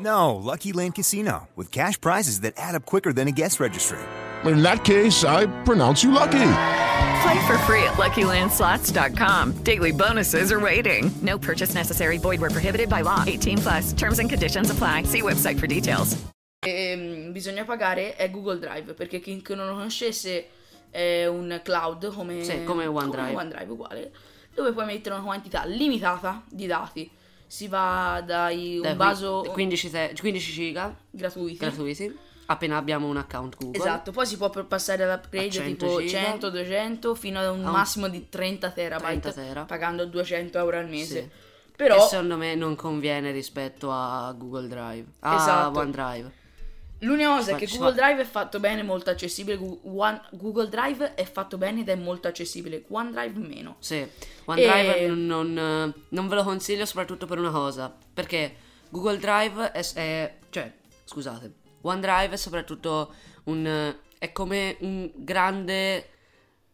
No, 0.00 0.36
Lucky 0.36 0.72
Land 0.72 0.94
Casino, 0.94 1.48
with 1.56 1.70
cash 1.72 2.00
prizes 2.00 2.40
that 2.42 2.54
add 2.56 2.74
up 2.74 2.86
quicker 2.86 3.12
than 3.12 3.26
a 3.28 3.32
guest 3.32 3.58
registry. 3.60 3.98
In 4.44 4.62
that 4.62 4.84
case, 4.84 5.24
I 5.24 5.46
pronounce 5.64 6.04
you 6.04 6.12
lucky. 6.12 6.38
Play 7.22 7.46
for 7.46 7.58
free 7.66 7.82
at 7.82 7.94
LuckyLandSlots.com. 7.96 9.62
Daily 9.64 9.90
bonuses 9.92 10.52
are 10.52 10.60
waiting. 10.60 11.10
No 11.22 11.36
purchase 11.38 11.74
necessary. 11.74 12.18
Void 12.18 12.40
where 12.40 12.50
prohibited 12.50 12.88
by 12.88 13.00
law. 13.02 13.24
18 13.26 13.58
plus. 13.58 13.92
Terms 13.92 14.20
and 14.20 14.30
conditions 14.30 14.70
apply. 14.70 15.02
See 15.04 15.22
website 15.22 15.58
for 15.58 15.66
details. 15.66 16.16
ehm, 16.66 17.32
bisogna 17.32 17.64
pagare 17.64 18.14
è 18.16 18.30
Google 18.30 18.58
Drive, 18.58 18.94
perché 18.94 19.20
chi 19.20 19.42
non 19.54 19.66
lo 19.66 19.74
conoscesse 19.74 20.46
è 20.90 21.26
un 21.26 21.60
cloud 21.64 22.12
come, 22.14 22.44
Sì, 22.44 22.62
come 22.64 22.86
OneDrive. 22.86 23.34
OneDrive 23.34 23.72
uguale, 23.72 24.12
dove 24.54 24.72
puoi 24.72 24.86
mettere 24.86 25.14
una 25.16 25.24
quantità 25.24 25.64
limitata 25.64 26.42
di 26.48 26.66
dati. 26.66 27.10
Si 27.48 27.66
va 27.66 28.22
dai 28.24 28.78
un 28.78 28.96
vaso 28.96 29.44
15, 29.52 29.88
se- 29.88 30.12
15 30.18 30.52
giga 30.52 30.94
gratuiti. 31.10 31.56
gratuiti 31.58 32.16
appena 32.46 32.76
abbiamo 32.76 33.06
un 33.08 33.16
account 33.16 33.56
Google. 33.58 33.78
Esatto, 33.78 34.10
poi 34.12 34.24
si 34.26 34.36
può 34.36 34.48
passare 34.50 35.02
all'upgrade 35.04 35.48
A 35.48 35.50
100 35.50 35.86
tipo 35.86 36.00
giga. 36.00 36.18
100, 36.18 36.50
200 36.50 37.14
fino 37.14 37.40
ad 37.40 37.48
un 37.56 37.64
A 37.64 37.68
un- 37.68 37.72
massimo 37.74 38.08
di 38.08 38.28
30 38.28 38.70
terabyte 38.70 39.20
30 39.20 39.32
tera. 39.32 39.64
pagando 39.64 40.04
200 40.06 40.58
euro 40.58 40.78
al 40.78 40.88
mese. 40.88 41.20
Sì. 41.22 41.46
Però 41.76 41.94
Che 41.96 42.08
secondo 42.08 42.36
me 42.36 42.54
non 42.54 42.74
conviene 42.74 43.30
rispetto 43.32 43.90
a 43.92 44.32
Google 44.36 44.66
Drive. 44.68 45.06
A 45.20 45.36
Esatto. 45.36 45.78
OneDrive. 45.78 46.32
L'unica 47.00 47.28
cosa 47.36 47.52
è 47.52 47.54
che 47.56 47.66
Google 47.66 47.94
Drive 47.94 48.20
è 48.22 48.24
fatto 48.24 48.58
bene, 48.58 48.82
molto 48.82 49.10
accessibile. 49.10 49.56
One- 49.84 50.20
Google 50.32 50.68
Drive 50.68 51.14
è 51.14 51.24
fatto 51.24 51.56
bene 51.56 51.80
ed 51.80 51.88
è 51.88 51.94
molto 51.94 52.26
accessibile. 52.28 52.84
OneDrive 52.88 53.38
meno. 53.38 53.76
Sì, 53.78 54.06
OneDrive 54.46 54.96
E- 54.98 55.06
non, 55.08 55.52
non- 55.52 55.94
non 56.08 56.28
ve 56.28 56.34
lo 56.34 56.42
consiglio 56.42 56.84
soprattutto 56.86 57.26
per 57.26 57.38
una 57.38 57.50
cosa, 57.50 57.94
perché 58.12 58.56
Google 58.88 59.18
Drive 59.18 59.70
è, 59.72 59.84
è- 59.94 60.34
cioè, 60.50 60.72
scusate, 61.04 61.52
OneDrive 61.82 62.34
è 62.34 62.36
soprattutto 62.36 63.14
un 63.44 63.94
è 64.18 64.32
come 64.32 64.76
un 64.80 65.08
grande 65.14 66.08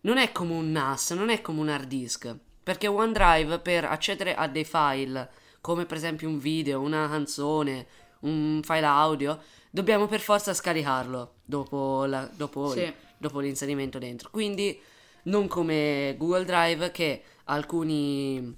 non 0.03 0.17
è 0.19 0.33
come 0.33 0.55
un 0.55 0.71
NAS, 0.73 1.11
non 1.11 1.29
è 1.29 1.41
come 1.43 1.61
un 1.61 1.69
hard 1.69 1.87
disk, 1.87 2.35
perché 2.63 2.87
OneDrive 2.87 3.59
per 3.59 3.85
accedere 3.85 4.35
a 4.35 4.49
dei 4.49 4.65
file 4.65 5.31
come 5.61 5.87
per 5.87 5.97
esempio 5.97 6.29
un 6.29 6.39
video, 6.39 6.81
una 6.81 7.09
canzone, 7.09 7.87
un 8.25 8.61
file 8.63 8.87
audio, 8.87 9.41
dobbiamo 9.71 10.07
per 10.07 10.21
forza 10.21 10.53
scaricarlo 10.55 11.37
dopo, 11.45 12.05
la- 12.05 12.29
dopo 12.35 12.69
Sì. 12.71 12.93
dopo 13.17 13.41
l'inserimento 13.41 13.99
dentro. 13.99 14.29
Quindi 14.31 14.79
non 15.25 15.47
come 15.49 16.15
Google 16.19 16.45
Drive 16.45 16.91
che 16.91 17.23
alcuni 17.45 18.55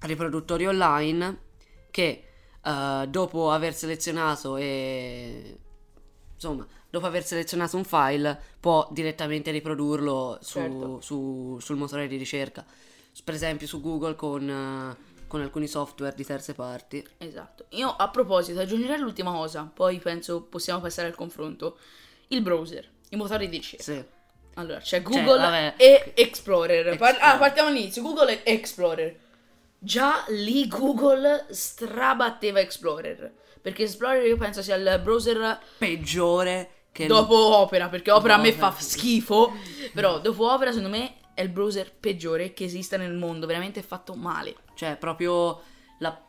riproduttori 0.00 0.66
online 0.66 1.38
che 1.90 2.24
eh, 2.64 3.06
dopo 3.08 3.50
aver 3.50 3.74
selezionato 3.74 4.56
e 4.56 5.58
insomma 6.34 6.66
dopo 6.90 7.06
aver 7.06 7.24
selezionato 7.24 7.76
un 7.76 7.84
file 7.84 8.38
può 8.60 8.86
direttamente 8.92 9.50
riprodurlo 9.50 10.38
su- 10.40 10.58
Certo. 10.58 11.00
su- 11.00 11.58
sul 11.60 11.76
motore 11.76 12.06
di 12.08 12.16
ricerca 12.16 12.64
per 13.24 13.34
esempio 13.34 13.66
su 13.66 13.80
Google 13.80 14.14
con, 14.14 14.48
eh, 14.48 14.96
con 15.32 15.40
alcuni 15.40 15.66
software 15.66 16.14
di 16.14 16.26
terze 16.26 16.52
parti 16.52 17.02
Esatto. 17.16 17.64
Io 17.70 17.88
a 17.88 18.10
proposito 18.10 18.60
aggiungerei 18.60 18.98
l'ultima 18.98 19.32
cosa, 19.32 19.66
poi 19.72 19.98
penso 19.98 20.42
possiamo 20.42 20.78
passare 20.78 21.08
al 21.08 21.14
confronto. 21.14 21.78
Il 22.28 22.42
browser, 22.42 22.86
i 23.08 23.16
motori 23.16 23.48
di 23.48 23.56
ricerca. 23.56 23.82
sì 23.82 24.04
Allora, 24.56 24.80
c'è 24.80 25.00
Google 25.00 25.38
vabbè. 25.38 25.74
e 25.78 26.12
Explorer. 26.16 26.88
Explorer. 26.88 27.18
ah, 27.22 27.38
partiamo 27.38 27.70
all'inizio. 27.70 28.02
Google 28.02 28.42
e 28.42 28.52
Explorer. 28.52 29.18
Già 29.78 30.22
lì 30.28 30.68
Google 30.68 31.46
strabatteva 31.48 32.60
Explorer. 32.60 33.32
Perché 33.62 33.84
Explorer 33.84 34.26
io 34.26 34.36
penso 34.36 34.60
sia 34.60 34.74
il 34.74 35.00
browser 35.02 35.60
Peggiore 35.78 36.88
che 36.92 37.06
dopo 37.06 37.56
Opera. 37.56 37.88
Perché 37.88 38.10
Opera 38.10 38.34
a 38.34 38.38
me 38.38 38.52
fa 38.52 38.74
schifo. 38.78 39.54
Però 39.94 40.20
dopo 40.20 40.52
Opera, 40.52 40.72
secondo 40.72 40.94
me, 40.94 41.14
è 41.32 41.40
il 41.40 41.48
browser 41.48 41.90
peggiore 41.90 42.52
che 42.52 42.64
esista 42.64 42.98
nel 42.98 43.14
mondo. 43.14 43.46
Veramente 43.46 43.80
fatto 43.80 44.12
male. 44.12 44.56
Cioè, 44.86 44.96
proprio 44.96 45.62
la 45.98 46.20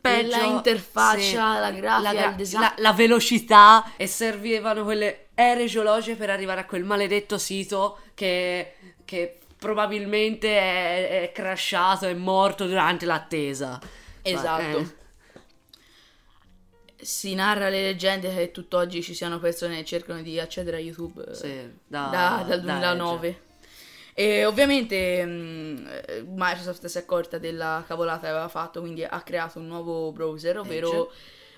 peggio. 0.00 0.36
La 0.36 0.42
interfaccia, 0.44 1.58
la 1.60 1.70
grafica, 1.70 2.30
il 2.30 2.34
design. 2.34 2.60
La, 2.60 2.74
la 2.78 2.92
velocità. 2.92 3.92
E 3.96 4.06
servivano 4.08 4.82
quelle 4.82 5.28
ere 5.34 5.66
geologiche 5.66 6.16
per 6.16 6.30
arrivare 6.30 6.60
a 6.62 6.66
quel 6.66 6.82
maledetto 6.84 7.38
sito 7.38 8.00
che, 8.14 8.74
che 9.04 9.38
probabilmente 9.56 10.48
è, 10.58 11.22
è 11.22 11.32
crashato, 11.32 12.06
è 12.06 12.14
morto 12.14 12.66
durante 12.66 13.06
l'attesa. 13.06 13.78
Esatto. 14.22 14.78
Eh, 14.78 15.00
Si 17.04 17.34
narra 17.34 17.68
le 17.68 17.82
leggende 17.82 18.32
che 18.34 18.50
tutt'oggi 18.50 19.02
ci 19.02 19.14
siano 19.14 19.38
persone 19.38 19.76
che 19.76 19.84
cercano 19.84 20.22
di 20.22 20.38
accedere 20.38 20.76
a 20.76 20.80
YouTube 20.80 21.24
eh, 21.28 21.34
Sì, 21.34 21.70
da- 21.86 22.08
da- 22.10 22.44
dal 22.46 22.60
da 22.62 22.78
2009. 22.78 23.42
E 24.14 24.44
ovviamente 24.44 25.24
mh, 25.24 25.88
eh, 26.06 26.24
Microsoft 26.26 26.84
si 26.86 26.98
è 26.98 27.00
accorta 27.00 27.38
della 27.38 27.82
cavolata 27.86 28.20
che 28.20 28.28
aveva 28.28 28.48
fatto, 28.48 28.80
quindi 28.80 29.04
ha 29.04 29.22
creato 29.22 29.58
un 29.58 29.66
nuovo 29.66 30.12
browser, 30.12 30.58
ovvero 30.58 31.10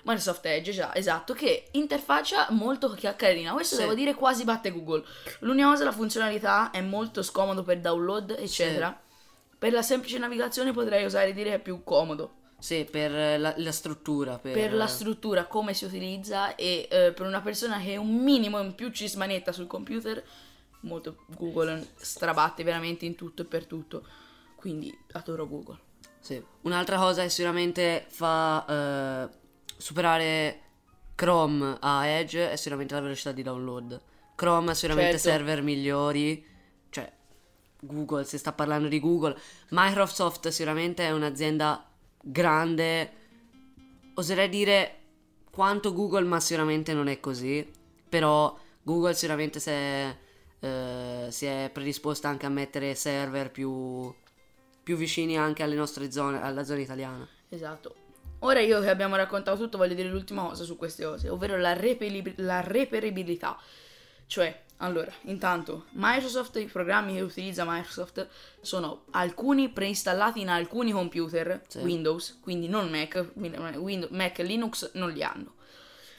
Microsoft 0.03 0.45
Edge, 0.45 0.71
già, 0.71 0.93
esatto, 0.95 1.33
che 1.33 1.65
interfaccia 1.71 2.47
molto 2.51 2.95
carina. 3.15 3.51
Questo 3.53 3.75
Sì. 3.75 3.81
devo 3.81 3.93
dire 3.93 4.13
quasi 4.13 4.43
batte 4.43 4.71
Google. 4.71 5.03
L'unica 5.39 5.67
cosa, 5.67 5.83
la 5.83 5.91
funzionalità 5.91 6.69
è 6.69 6.81
molto 6.81 7.23
scomodo 7.23 7.63
per 7.63 7.79
download, 7.79 8.35
eccetera. 8.39 8.97
Per 9.57 9.73
la 9.73 9.81
semplice 9.81 10.17
navigazione 10.17 10.71
potrei 10.71 11.05
osare 11.05 11.33
dire 11.33 11.49
che 11.49 11.55
è 11.55 11.59
più 11.59 11.83
comodo. 11.83 12.43
Sì, 12.59 12.87
per 12.89 13.11
la, 13.39 13.53
la 13.57 13.71
struttura. 13.71 14.37
Per, 14.37 14.53
per 14.53 14.73
la 14.73 14.87
struttura, 14.87 15.45
come 15.45 15.73
si 15.73 15.85
utilizza 15.85 16.55
e 16.55 16.87
eh, 16.89 17.11
per 17.11 17.25
una 17.25 17.41
persona 17.41 17.79
che 17.79 17.97
un 17.97 18.15
minimo 18.15 18.59
in 18.59 18.75
più 18.75 18.91
ci 18.91 19.07
smanetta 19.07 19.51
sul 19.51 19.67
computer, 19.67 20.23
molto 20.85 21.25
Google 21.37 21.85
strabatte 21.95 22.63
veramente 22.63 23.05
in 23.05 23.15
tutto 23.15 23.41
e 23.41 23.45
per 23.45 23.65
tutto. 23.65 24.05
Quindi 24.55 24.95
adoro 25.11 25.47
Google. 25.47 25.79
Sì. 26.19 26.43
Un'altra 26.61 26.97
cosa 26.97 27.21
che 27.21 27.29
sicuramente 27.29 28.05
fa 28.07 28.65
eh, 29.29 29.29
superare 29.77 30.61
Chrome 31.13 31.77
a 31.79 32.05
Edge 32.07 32.51
è 32.51 32.55
sicuramente 32.55 32.93
la 32.95 33.01
velocità 33.01 33.31
di 33.31 33.43
download. 33.43 34.01
Chrome 34.35 34.71
ha 34.71 34.73
sicuramente 34.73 35.19
Certo. 35.19 35.29
server 35.29 35.61
migliori, 35.61 36.45
cioè 36.89 37.11
Google, 37.79 38.25
si 38.25 38.37
sta 38.37 38.53
parlando 38.53 38.87
di 38.87 38.99
Google. 38.99 39.37
Microsoft 39.69 40.47
sicuramente 40.47 41.05
è 41.05 41.11
un'azienda 41.11 41.87
grande, 42.21 43.11
oserei 44.15 44.49
dire 44.49 44.95
quanto 45.51 45.93
Google, 45.93 46.23
ma 46.23 46.39
sicuramente 46.39 46.93
non 46.93 47.07
è 47.07 47.19
così. 47.19 47.71
Però 48.09 48.57
Google 48.81 49.13
sicuramente 49.13 49.59
si 49.59 49.69
è, 49.69 50.17
eh, 50.59 51.27
si 51.29 51.45
è 51.45 51.69
predisposta 51.71 52.27
anche 52.27 52.45
a 52.45 52.49
mettere 52.49 52.95
server 52.95 53.51
più, 53.51 54.13
più 54.83 54.95
vicini 54.95 55.37
anche 55.37 55.63
alle 55.63 55.75
nostre 55.75 56.11
zone, 56.11 56.41
alla 56.41 56.63
zona 56.63 56.79
italiana. 56.79 57.27
Esatto. 57.49 57.95
Ora 58.39 58.59
io 58.59 58.79
che 58.81 58.89
abbiamo 58.89 59.15
raccontato 59.15 59.57
tutto 59.57 59.77
voglio 59.77 59.95
dire 59.95 60.09
l'ultima 60.09 60.43
cosa 60.43 60.63
su 60.63 60.75
queste 60.75 61.03
cose, 61.03 61.29
ovvero 61.29 61.57
la, 61.57 61.73
repeli- 61.73 62.33
la 62.37 62.61
reperibilità. 62.61 63.57
Cioè, 64.27 64.63
allora, 64.77 65.11
intanto, 65.23 65.85
Microsoft, 65.91 66.57
i 66.57 66.65
programmi 66.65 67.15
che 67.15 67.21
utilizza 67.21 67.63
Microsoft 67.65 68.27
sono 68.59 69.05
alcuni 69.11 69.69
preinstallati 69.69 70.41
in 70.41 70.49
alcuni 70.49 70.91
computer 70.91 71.61
Sì. 71.67 71.79
Windows, 71.79 72.39
quindi 72.41 72.67
non 72.67 72.89
Mac, 72.89 73.31
Windows, 73.35 74.11
Mac 74.11 74.39
e 74.39 74.43
Linux 74.43 74.91
non 74.93 75.11
li 75.11 75.23
hanno. 75.23 75.53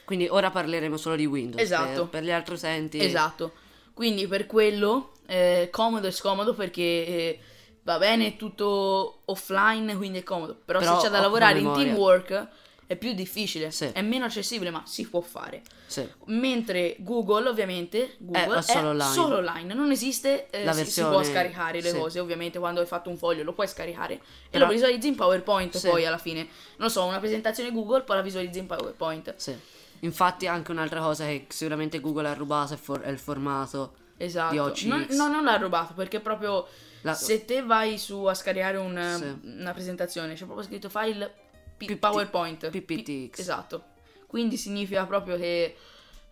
Quindi 0.05 0.27
ora 0.27 0.49
parleremo 0.49 0.97
solo 0.97 1.15
di 1.15 1.25
Windows. 1.25 1.61
Esatto. 1.61 2.01
Per, 2.01 2.09
per 2.09 2.23
gli 2.23 2.31
altri 2.31 2.55
utenti. 2.55 2.99
Esatto. 2.99 3.53
Quindi 3.97 4.27
per 4.27 4.45
quello 4.45 5.13
eh, 5.25 5.69
comodo 5.71 6.05
e 6.05 6.11
scomodo 6.11 6.53
perché 6.53 6.81
eh, 6.83 7.39
va 7.81 7.97
bene 7.97 8.35
tutto 8.35 9.21
offline, 9.25 9.95
quindi 9.97 10.19
è 10.19 10.23
comodo. 10.23 10.55
Però, 10.63 10.77
Però 10.77 10.99
se 10.99 11.07
c'è 11.07 11.11
da 11.11 11.19
lavorare 11.19 11.57
in 11.57 11.73
teamwork 11.73 12.47
è 12.85 12.95
più 12.95 13.13
difficile, 13.13 13.71
Sì. 13.71 13.89
è 13.91 14.01
meno 14.03 14.25
accessibile, 14.25 14.69
ma 14.69 14.83
si 14.85 15.07
può 15.09 15.19
fare. 15.21 15.63
Sì. 15.87 16.07
Mentre 16.25 16.95
Google, 16.99 17.49
ovviamente, 17.49 18.17
Google 18.19 18.59
È 18.59 18.61
solo 18.61 18.89
online. 18.89 19.13
solo 19.13 19.35
online, 19.37 19.73
non 19.73 19.89
esiste, 19.89 20.47
eh, 20.51 20.63
La 20.63 20.73
si- 20.73 20.77
si, 20.77 20.83
versione- 20.83 21.09
può 21.15 21.23
scaricare 21.23 21.81
le 21.81 21.89
sì. 21.89 21.97
cose, 21.97 22.19
ovviamente 22.19 22.59
quando 22.59 22.79
hai 22.81 22.85
fatto 22.85 23.09
un 23.09 23.17
foglio 23.17 23.41
lo 23.43 23.53
puoi 23.53 23.67
scaricare 23.67 24.13
e 24.13 24.19
Però- 24.51 24.65
lo 24.67 24.71
visualizzi 24.71 25.07
in 25.07 25.15
PowerPoint 25.15 25.81
poi 25.89 26.05
alla 26.05 26.19
fine. 26.19 26.47
Non 26.77 26.91
so, 26.91 27.03
una 27.03 27.17
presentazione 27.17 27.71
Google 27.71 28.03
poi 28.03 28.17
la 28.17 28.21
visualizzi 28.21 28.59
in 28.59 28.67
PowerPoint. 28.67 29.33
Sì. 29.37 29.57
Infatti 30.01 30.47
anche 30.47 30.71
un'altra 30.71 30.99
cosa 31.01 31.25
che 31.25 31.45
sicuramente 31.49 31.99
Google 31.99 32.27
ha 32.29 32.33
rubato 32.33 32.73
è, 32.73 32.77
for- 32.77 33.01
è 33.01 33.09
il 33.09 33.17
formato 33.19 33.95
di 34.15 34.23
Esatto. 34.25 34.61
OCX. 34.63 34.83
Non, 34.85 35.05
no, 35.11 35.27
non 35.27 35.43
l'ha 35.43 35.57
rubato 35.57 35.93
perché 35.93 36.19
proprio 36.19 36.67
La- 37.01 37.13
se 37.13 37.45
te 37.45 37.61
vai 37.63 37.97
su 37.97 38.23
a 38.25 38.33
scaricare 38.33 38.77
un, 38.77 38.95
Sì. 39.41 39.49
una 39.59 39.73
presentazione, 39.73 40.33
c'è 40.35 40.45
proprio 40.45 40.65
scritto 40.65 40.89
file 40.89 41.33
P- 41.77 41.95
PowerPoint. 41.97 42.69
PPTX. 42.69 43.35
P- 43.35 43.39
esatto. 43.39 43.83
Quindi 44.27 44.57
significa 44.57 45.05
proprio 45.05 45.37
che 45.37 45.75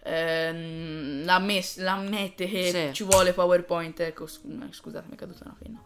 ehm, 0.04 1.24
l'ammette 1.26 2.48
che 2.48 2.70
Sì. 2.72 2.94
ci 2.94 3.04
vuole 3.04 3.34
PowerPoint. 3.34 4.00
Ecco, 4.02 4.26
eh, 4.26 4.72
scusate, 4.72 5.06
mi 5.08 5.14
è 5.14 5.18
caduta 5.18 5.44
una 5.46 5.56
penna. 5.58 5.82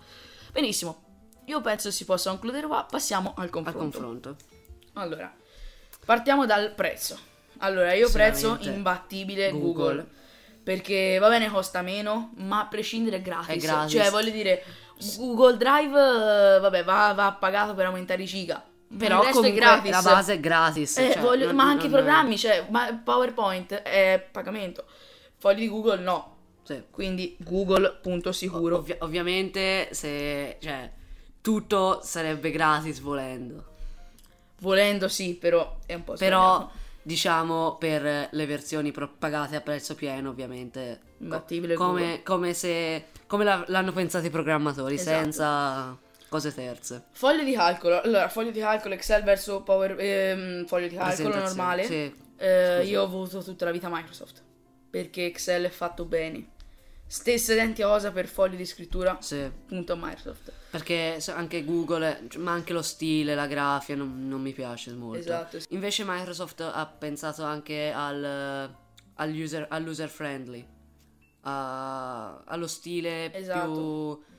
Benissimo. 0.52 1.04
Io 1.46 1.62
penso 1.62 1.90
si 1.92 2.06
possa 2.06 2.30
concludere 2.30 2.68
qua. 2.68 2.86
Passiamo 2.90 3.34
al 3.36 3.44
al 3.46 3.50
confronto. 3.50 3.80
confronto. 3.80 4.36
Allora, 4.94 5.34
partiamo 6.06 6.46
dal 6.46 6.74
prezzo. 6.74 7.18
Allora, 7.60 7.94
io 7.94 8.10
prezzo 8.12 8.58
imbattibile 8.62 9.52
Google. 9.52 9.72
Google. 9.74 10.08
Perché 10.64 11.18
va 11.20 11.30
bene, 11.30 11.50
costa 11.50 11.82
meno, 11.82 12.32
ma 12.38 12.62
a 12.62 12.66
prescindere 12.68 13.18
è 13.18 13.22
gratis. 13.22 13.56
È 13.56 13.58
gratis. 13.58 13.92
Cioè, 13.94 14.10
voglio 14.12 14.32
dire, 14.32 14.64
Google 15.18 15.58
Drive, 15.58 15.98
eh, 15.98 16.60
vabbè, 16.60 16.84
va, 16.84 17.14
va 17.16 17.32
pagato 17.32 17.74
per 17.74 17.86
aumentare 17.86 18.22
i 18.24 18.26
giga. 18.26 18.64
Però 18.98 19.22
il 19.22 19.28
è 19.28 19.32
comunque 19.32 19.60
gratis. 19.60 19.92
la 19.92 20.02
base 20.02 20.34
è 20.34 20.40
gratis. 20.40 20.98
Eh, 20.98 21.12
cioè, 21.14 21.22
voglio- 21.22 21.46
non- 21.48 21.56
ma 21.56 21.64
anche 21.64 21.88
i 21.88 21.90
programmi, 21.90 22.38
cioè, 22.38 22.66
ma 22.70 23.00
PowerPoint 23.04 23.74
è 23.74 24.28
pagamento. 24.32 24.86
Fogli 25.38 25.60
di 25.60 25.70
Google 25.70 26.00
no. 26.02 26.36
Sì. 26.64 26.84
Quindi 26.92 27.36
Google, 27.40 27.98
punto 28.02 28.32
sicuro. 28.32 28.78
Ovvia- 28.78 28.98
ovviamente 29.00 29.90
se... 29.92 30.58
Cioè, 30.60 30.92
tutto 31.42 32.02
sarebbe 32.04 32.52
gratis 32.52 33.00
volendo. 33.00 33.64
Volendo 34.62 35.08
sì, 35.08 35.36
però 35.36 35.78
è 35.86 35.94
un 35.94 36.04
po' 36.04 36.14
Però, 36.14 36.56
sbagliato. 36.56 36.72
Diciamo, 37.10 37.76
per 37.78 38.30
le 38.32 38.46
versioni 38.46 38.92
pagate 38.92 39.56
a 39.56 39.62
prezzo 39.62 39.96
pieno, 39.96 40.30
ovviamente. 40.30 41.00
Imbattibile 41.18 41.74
come, 41.74 42.22
come 42.24 42.54
se. 42.54 43.06
Come 43.26 43.44
la- 43.44 43.64
l'hanno 43.68 43.92
pensato 43.92 44.28
i 44.28 44.30
programmatori, 44.30 44.94
Esatto. 44.94 45.18
senza 45.18 45.98
cose 46.30 46.54
terze. 46.54 47.06
Foglio 47.12 47.44
di 47.44 47.54
calcolo. 47.54 48.00
Allora, 48.02 48.30
foglio 48.30 48.52
di 48.52 48.60
calcolo 48.60 48.94
Excel 48.94 49.24
verso 49.24 49.64
Power 49.64 49.96
ehm, 50.00 50.66
foglio 50.68 50.88
di 50.88 50.96
calcolo 50.96 51.36
normale. 51.36 51.84
sì. 51.84 52.14
Eh, 52.38 52.86
io 52.86 53.02
ho 53.02 53.06
avuto 53.06 53.44
tutta 53.44 53.66
la 53.66 53.72
vita 53.72 53.90
Microsoft. 53.92 54.44
Perché 54.90 55.26
Excel 55.26 55.66
è 55.66 55.70
fatto 55.70 56.06
bene. 56.06 56.50
Stessa 57.12 57.54
identica 57.54 57.88
cosa 57.88 58.12
per 58.12 58.28
foglio 58.28 58.56
di 58.56 58.66
scrittura. 58.68 59.18
Sì. 59.20 59.50
Punto 59.66 59.96
Microsoft. 59.98 60.52
Perché 60.70 61.20
anche 61.30 61.66
Google, 61.66 62.28
ma 62.38 62.52
anche 62.52 62.72
lo 62.72 62.84
stile, 62.84 63.34
la 63.34 63.48
grafia 63.48 63.96
non, 63.96 64.28
non 64.28 64.40
mi 64.40 64.54
piace 64.54 64.94
molto. 64.94 65.18
Esatto, 65.18 65.60
sì. 65.60 65.66
Invece 65.72 66.04
Microsoft 66.06 66.62
ha 66.62 66.86
pensato 66.86 67.44
anche 67.44 67.92
al, 67.92 68.24
al 69.16 69.34
user, 69.34 69.66
all'user 69.72 70.08
friendly, 70.08 70.64
a- 71.42 72.44
allo 72.44 72.68
stile 72.68 73.34
Esatto. 73.34 73.72
più... 73.72 74.38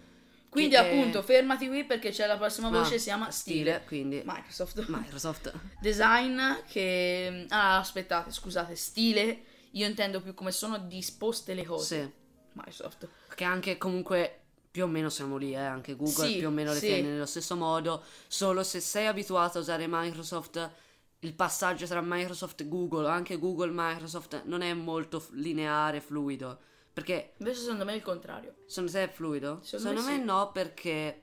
Quindi 0.49 0.77
che- 0.77 0.77
appunto, 0.81 1.23
fermati 1.23 1.67
qui 1.67 1.85
perché 1.85 2.11
c'è 2.11 2.29
la 2.29 2.37
prossima 2.37 2.71
voce, 2.71 2.99
si 2.99 3.05
chiama 3.07 3.33
stile. 3.33 3.59
stile, 3.59 3.85
quindi 3.89 4.23
Microsoft. 4.25 4.85
Microsoft. 4.91 5.53
Design 5.81 6.41
che... 6.69 7.47
Ah, 7.49 7.79
aspettate, 7.79 8.31
scusate. 8.31 8.77
Stile, 8.77 9.43
io 9.73 9.87
intendo 9.89 10.21
più 10.21 10.35
come 10.35 10.53
sono 10.53 10.79
disposte 10.79 11.55
le 11.55 11.65
cose. 11.65 12.01
Sì. 12.15 12.19
Microsoft. 12.53 13.09
Che 13.35 13.45
anche 13.45 13.79
comunque 13.79 14.41
più 14.71 14.85
o 14.85 14.87
meno 14.87 15.09
siamo 15.09 15.37
lì, 15.37 15.53
eh, 15.53 15.57
anche 15.57 15.97
Google 15.97 16.29
Sì, 16.29 16.39
più 16.39 16.47
o 16.47 16.51
meno 16.51 16.73
le 16.73 16.79
sì. 16.79 16.87
tiene 16.87 17.09
nello 17.09 17.27
stesso 17.27 17.57
modo, 17.57 18.03
solo 18.29 18.63
se 18.63 18.81
sei 18.81 19.07
abituato 19.07 19.59
a 19.59 19.61
usare 19.61 19.87
Microsoft, 19.89 20.71
il 21.21 21.35
passaggio 21.35 21.87
tra 21.87 22.01
Microsoft 22.03 22.61
e 22.61 22.69
Google, 22.69 23.09
anche 23.09 23.39
Google 23.39 23.73
Microsoft, 23.75 24.43
non 24.45 24.63
è 24.63 24.73
molto 24.73 25.27
lineare, 25.33 26.01
fluido, 26.01 26.59
perché 26.93 27.33
Invece 27.39 27.61
secondo 27.61 27.85
me 27.85 27.93
è 27.93 27.97
il 27.97 28.03
contrario. 28.03 28.55
secondo 28.67 28.93
te 28.93 29.03
è 29.05 29.09
fluido? 29.09 29.59
Secondo 29.63 30.01
me 30.03 30.07
me 30.07 30.17
sì. 30.19 30.25
no, 30.25 30.51
perché 30.53 31.23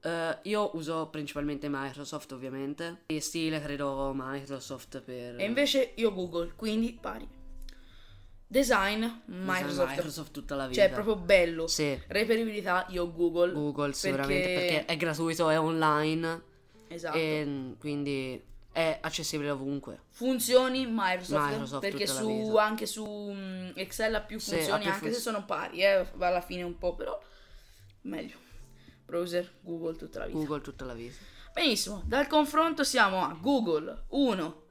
eh, 0.00 0.38
io 0.42 0.76
uso 0.76 1.06
principalmente 1.08 1.68
Microsoft 1.70 2.32
ovviamente, 2.32 3.02
e 3.06 3.20
stile 3.20 3.62
credo 3.62 4.12
Microsoft 4.14 5.00
per... 5.00 5.38
E 5.38 5.44
invece 5.44 5.92
io 5.94 6.12
Google, 6.12 6.52
quindi 6.56 6.98
pari. 7.00 7.26
Design 8.54 9.04
Microsoft. 9.24 9.96
Microsoft 9.96 10.30
tutta 10.30 10.54
la 10.54 10.68
vita. 10.68 10.80
Cioè, 10.80 10.90
è 10.90 10.94
proprio 10.94 11.16
bello. 11.16 11.66
Sì. 11.66 12.00
Reperibilità, 12.06 12.86
io 12.90 13.12
Google. 13.12 13.52
Google 13.52 13.92
sicuramente 13.92 14.54
perché 14.54 14.84
è 14.84 14.96
gratuito, 14.96 15.50
è 15.50 15.58
online 15.58 16.42
Esatto. 16.86 17.18
e 17.18 17.44
mm, 17.44 17.72
quindi 17.80 18.40
è 18.70 18.98
accessibile 19.00 19.50
ovunque. 19.50 20.02
Funzioni 20.10 20.86
Microsoft, 20.88 21.50
Microsoft 21.50 21.80
perché 21.80 22.06
su, 22.06 22.54
anche 22.56 22.86
su 22.86 23.04
mm, 23.04 23.70
Excel 23.74 24.14
ha 24.14 24.20
più 24.20 24.38
Sì, 24.38 24.54
ha 24.54 24.56
funzioni, 24.58 24.82
più 24.82 24.90
anche 24.90 25.04
fun- 25.06 25.14
se 25.14 25.20
sono 25.20 25.44
pari, 25.44 25.82
eh, 25.82 26.06
va 26.14 26.28
alla 26.28 26.40
fine 26.40 26.62
un 26.62 26.78
po', 26.78 26.94
però 26.94 27.20
meglio. 28.02 28.36
Browser, 29.04 29.52
Google 29.62 29.96
tutta 29.96 30.20
la 30.20 30.26
vita. 30.26 30.38
Google 30.38 30.60
tutta 30.60 30.84
la 30.84 30.94
vita. 30.94 31.16
Benissimo, 31.52 32.02
dal 32.06 32.28
confronto 32.28 32.84
siamo 32.84 33.20
a 33.20 33.36
Google 33.40 34.04
1, 34.10 34.62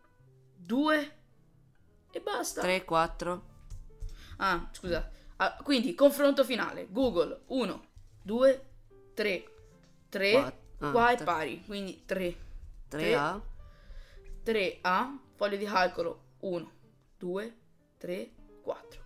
2 0.56 1.18
e 2.12 2.20
basta. 2.22 2.62
3, 2.62 2.86
4. 2.86 3.52
Ah, 4.38 4.70
scusa. 4.72 5.10
Ah, 5.38 5.58
quindi 5.64 5.94
confronto 5.96 6.44
finale. 6.44 6.88
Google 6.90 7.42
1, 7.48 7.84
2, 8.22 8.66
3. 9.14 9.44
3 10.10 10.32
Quatt- 10.32 10.58
ah, 10.80 10.92
qua 10.92 11.12
è 11.12 11.16
tre. 11.16 11.26
pari, 11.26 11.64
quindi 11.66 12.04
3. 12.06 12.36
3A. 12.90 13.42
3A, 14.44 15.18
foglio 15.36 15.58
di 15.58 15.66
calcolo 15.66 16.22
1, 16.42 16.72
2, 17.18 17.56
3, 17.98 18.30
4. 18.62 19.02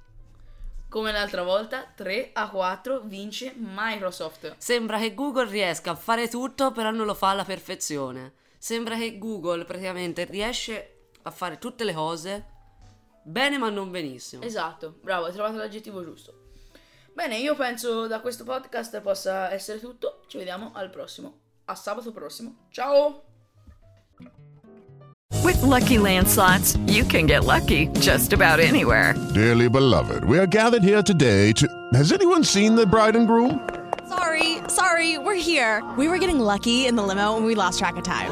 Come 0.89 1.11
l'altra 1.11 1.43
volta, 1.43 1.83
3 1.95 2.31
a 2.33 2.49
4 2.49 3.01
vince 3.01 3.53
Microsoft. 3.55 4.55
Sembra 4.57 4.97
che 4.99 5.13
Google 5.13 5.49
riesca 5.49 5.91
a 5.91 5.95
fare 5.95 6.27
tutto, 6.27 6.71
però 6.71 6.91
non 6.91 7.05
lo 7.05 7.13
fa 7.13 7.29
alla 7.29 7.43
perfezione. 7.45 8.33
Sembra 8.57 8.97
che 8.97 9.17
Google 9.17 9.65
praticamente 9.65 10.25
riesce 10.25 11.09
a 11.21 11.31
fare 11.31 11.57
tutte 11.57 11.83
le 11.83 11.93
cose 11.93 12.45
bene 13.27 13.57
ma 13.57 13.69
non 13.69 13.91
benissimo. 13.91 14.43
Esatto, 14.43 14.95
bravo, 15.01 15.25
hai 15.25 15.33
trovato 15.33 15.57
l'aggettivo 15.57 16.03
giusto. 16.03 16.45
Bene, 17.13 17.37
io 17.37 17.55
penso 17.55 18.07
da 18.07 18.21
questo 18.21 18.43
podcast 18.43 19.01
possa 19.01 19.51
essere 19.51 19.79
tutto. 19.79 20.21
Ci 20.27 20.37
vediamo 20.37 20.71
al 20.73 20.89
prossimo. 20.89 21.39
A 21.65 21.75
sabato 21.75 22.11
prossimo. 22.11 22.67
Ciao! 22.69 23.23
With 25.43 25.61
Lucky 25.61 25.97
Land 25.97 26.27
slots, 26.27 26.77
you 26.85 27.03
can 27.03 27.25
get 27.25 27.43
lucky 27.43 27.87
just 27.99 28.33
about 28.33 28.59
anywhere. 28.59 29.15
Dearly 29.33 29.67
beloved, 29.67 30.23
we 30.25 30.37
are 30.37 30.47
gathered 30.47 30.83
here 30.83 31.01
today 31.01 31.51
to. 31.53 31.67
Has 31.93 32.11
anyone 32.11 32.43
seen 32.43 32.75
the 32.75 32.85
bride 32.85 33.15
and 33.15 33.27
groom? 33.27 33.67
Sorry, 34.07 34.59
sorry, 34.67 35.17
we're 35.17 35.35
here. 35.35 35.83
We 35.97 36.07
were 36.07 36.19
getting 36.19 36.39
lucky 36.39 36.85
in 36.85 36.95
the 36.95 37.03
limo 37.03 37.35
and 37.35 37.45
we 37.45 37.55
lost 37.55 37.79
track 37.79 37.97
of 37.97 38.03
time. 38.03 38.31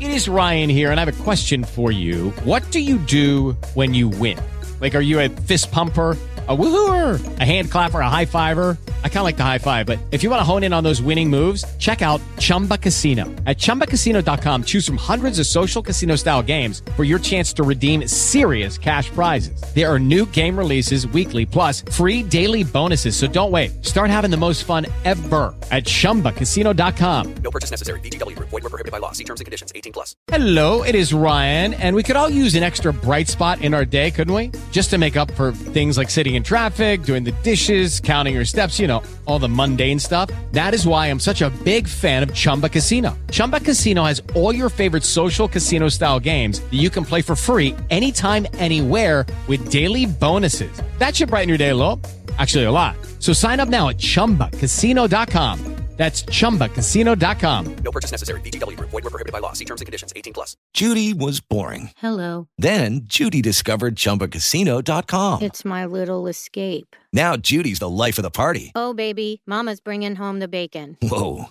It 0.00 0.10
is 0.10 0.28
Ryan 0.28 0.68
here, 0.68 0.90
and 0.90 0.98
I 0.98 1.04
have 1.04 1.20
a 1.20 1.22
question 1.22 1.62
for 1.62 1.92
you. 1.92 2.30
What 2.42 2.68
do 2.72 2.80
you 2.80 2.98
do 2.98 3.52
when 3.74 3.94
you 3.94 4.08
win? 4.08 4.38
Like, 4.80 4.96
are 4.96 5.00
you 5.00 5.20
a 5.20 5.28
fist 5.28 5.70
pumper? 5.70 6.18
A 6.46 6.54
woohooer, 6.54 7.40
a 7.40 7.44
hand 7.46 7.70
clapper, 7.70 8.00
a 8.00 8.10
high 8.10 8.26
fiver. 8.26 8.76
I 9.02 9.08
kind 9.08 9.18
of 9.18 9.22
like 9.24 9.38
the 9.38 9.44
high 9.44 9.56
five, 9.56 9.86
but 9.86 9.98
if 10.10 10.22
you 10.22 10.28
want 10.28 10.40
to 10.40 10.44
hone 10.44 10.62
in 10.62 10.74
on 10.74 10.84
those 10.84 11.00
winning 11.00 11.30
moves, 11.30 11.64
check 11.78 12.02
out 12.02 12.20
Chumba 12.44 12.76
Casino. 12.76 13.24
At 13.46 13.56
chumbacasino.com, 13.56 14.64
choose 14.64 14.86
from 14.86 14.98
hundreds 14.98 15.38
of 15.38 15.46
social 15.46 15.80
casino 15.80 16.14
style 16.14 16.42
games 16.42 16.82
for 16.94 17.02
your 17.02 17.18
chance 17.18 17.54
to 17.54 17.62
redeem 17.62 18.06
serious 18.06 18.76
cash 18.76 19.08
prizes. 19.08 19.62
There 19.74 19.90
are 19.90 19.98
new 19.98 20.26
game 20.26 20.58
releases 20.58 21.06
weekly, 21.06 21.46
plus 21.46 21.80
free 21.90 22.22
daily 22.22 22.62
bonuses. 22.62 23.16
So 23.16 23.26
don't 23.26 23.50
wait. 23.50 23.82
Start 23.82 24.10
having 24.10 24.30
the 24.30 24.36
most 24.36 24.64
fun 24.64 24.84
ever 25.06 25.54
at 25.70 25.84
chumbacasino.com. 25.84 27.34
No 27.36 27.50
purchase 27.50 27.70
necessary. 27.70 28.00
Group. 28.00 28.50
Void 28.50 28.62
were 28.62 28.68
prohibited 28.68 28.92
by 28.92 28.98
law. 28.98 29.12
See 29.12 29.24
terms 29.24 29.40
and 29.40 29.46
conditions. 29.46 29.72
18 29.74 29.94
plus. 29.94 30.14
Hello, 30.28 30.82
it 30.82 30.94
is 30.94 31.14
Ryan, 31.14 31.72
and 31.74 31.96
we 31.96 32.02
could 32.02 32.16
all 32.16 32.28
use 32.28 32.54
an 32.56 32.62
extra 32.62 32.92
bright 32.92 33.28
spot 33.28 33.62
in 33.62 33.72
our 33.72 33.86
day, 33.86 34.10
couldn't 34.10 34.34
we? 34.34 34.50
Just 34.70 34.90
to 34.90 34.98
make 34.98 35.16
up 35.16 35.30
for 35.30 35.52
things 35.52 35.96
like 35.96 36.10
sitting 36.10 36.34
in 36.34 36.42
traffic, 36.42 37.04
doing 37.04 37.24
the 37.24 37.32
dishes, 37.42 38.00
counting 38.00 38.34
your 38.34 38.44
steps, 38.44 38.78
you 38.78 38.86
know, 38.86 39.02
all 39.26 39.38
the 39.38 39.48
mundane 39.48 39.98
stuff. 39.98 40.28
That 40.52 40.74
is 40.74 40.86
why 40.86 41.06
I'm 41.06 41.20
such 41.20 41.40
a 41.40 41.48
big 41.50 41.88
fan 41.88 42.22
of 42.22 42.33
Chumba 42.34 42.68
Casino. 42.68 43.16
Chumba 43.30 43.60
Casino 43.60 44.04
has 44.04 44.22
all 44.34 44.54
your 44.54 44.70
favorite 44.70 45.04
social 45.04 45.46
casino 45.46 45.88
style 45.88 46.18
games 46.18 46.60
that 46.60 46.72
you 46.72 46.88
can 46.88 47.04
play 47.04 47.20
for 47.22 47.36
free 47.36 47.76
anytime, 47.90 48.46
anywhere 48.54 49.26
with 49.46 49.70
daily 49.70 50.06
bonuses. 50.06 50.82
That 50.98 51.14
should 51.14 51.28
brighten 51.28 51.48
your 51.50 51.58
day 51.58 51.70
a 51.70 51.76
little. 51.76 52.00
Actually, 52.38 52.64
a 52.64 52.72
lot. 52.72 52.96
So 53.20 53.32
sign 53.34 53.60
up 53.60 53.68
now 53.68 53.90
at 53.90 53.98
chumbacasino.com. 53.98 55.74
That's 55.96 56.24
chumbacasino.com. 56.24 57.76
No 57.76 57.90
purchase 57.92 58.10
necessary. 58.10 58.40
VGW 58.40 58.76
Group. 58.76 58.90
Void 58.90 59.04
were 59.04 59.10
prohibited 59.10 59.32
by 59.32 59.38
law. 59.38 59.52
See 59.52 59.64
terms 59.64 59.80
and 59.80 59.86
conditions. 59.86 60.12
18 60.16 60.32
plus. 60.32 60.56
Judy 60.72 61.14
was 61.14 61.38
boring. 61.40 61.90
Hello. 61.98 62.48
Then 62.58 63.02
Judy 63.04 63.40
discovered 63.40 63.94
ChumbaCasino.com. 63.94 65.42
It's 65.42 65.64
my 65.64 65.84
little 65.86 66.26
escape. 66.26 66.96
Now 67.12 67.36
Judy's 67.36 67.78
the 67.78 67.88
life 67.88 68.18
of 68.18 68.22
the 68.24 68.30
party. 68.30 68.72
Oh, 68.74 68.92
baby, 68.92 69.40
Mama's 69.46 69.78
bringing 69.78 70.16
home 70.16 70.40
the 70.40 70.48
bacon. 70.48 70.96
Whoa, 71.00 71.50